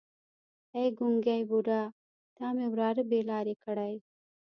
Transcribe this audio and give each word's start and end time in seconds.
ای 0.75 0.87
ګونګی 0.97 1.41
بوډا 1.49 1.81
تا 2.37 2.45
مې 2.55 2.65
وراره 2.73 3.03
بې 3.09 3.19
لارې 3.29 3.55
کړی. 3.63 3.93